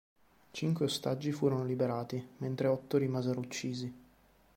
Cinque 0.51 0.85
ostaggi 0.85 1.31
furono 1.31 1.63
liberati, 1.63 2.27
mentre 2.37 2.65
otto 2.67 2.97
rimasero 2.97 3.39
uccisi. 3.39 3.93